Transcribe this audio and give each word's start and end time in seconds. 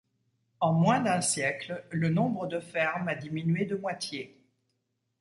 En 0.61 0.73
moins 0.73 0.99
d'un 0.99 1.21
siècle, 1.21 1.85
le 1.91 2.09
nombre 2.09 2.47
de 2.47 2.59
fermes 2.59 3.07
a 3.07 3.13
diminué 3.13 3.65
de 3.65 3.75
moitié. 3.75 4.35